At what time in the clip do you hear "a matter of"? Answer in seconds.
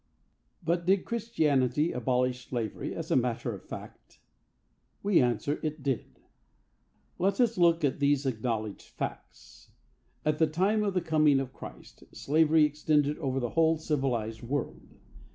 3.11-3.61